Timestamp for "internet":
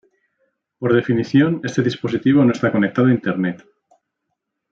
3.13-3.63